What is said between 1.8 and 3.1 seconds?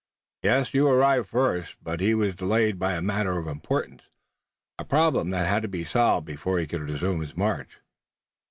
he was delayed by a